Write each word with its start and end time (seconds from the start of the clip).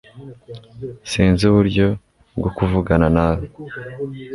Sinzi 1.11 1.43
uburyo 1.51 1.87
bwo 2.37 2.49
kuvugana 2.57 3.07
nawe 3.15 3.43